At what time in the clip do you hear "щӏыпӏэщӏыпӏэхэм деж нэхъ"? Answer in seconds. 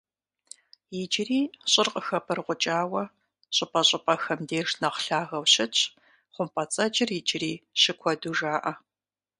3.55-4.99